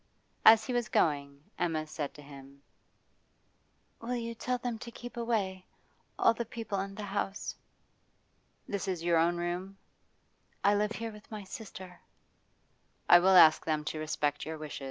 As 0.43 0.65
he 0.65 0.73
was 0.73 0.89
going, 0.89 1.43
Emma 1.59 1.85
said 1.85 2.11
to 2.15 2.23
him: 2.23 2.63
'Will 4.01 4.15
you 4.15 4.33
tell 4.33 4.57
them 4.57 4.79
to 4.79 4.89
keep 4.89 5.15
away 5.15 5.67
all 6.17 6.33
the 6.33 6.43
people 6.43 6.79
in 6.79 6.95
the 6.95 7.03
house?' 7.03 7.53
'This 8.67 8.87
is 8.87 9.03
your 9.03 9.19
own 9.19 9.37
room?' 9.37 9.77
'I 10.63 10.73
live 10.73 10.91
here 10.93 11.11
with 11.11 11.29
my 11.29 11.43
sister.' 11.43 11.99
'I 13.09 13.19
will 13.19 13.37
ask 13.37 13.63
them 13.63 13.83
to 13.85 13.99
respect 13.99 14.43
your 14.43 14.57
wish. 14.57 14.79